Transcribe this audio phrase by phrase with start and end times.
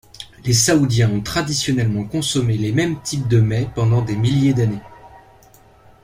[0.45, 4.81] Les saoudiens ont traditionnellement consommé les mêmes types de mets pendant des milliers d'années.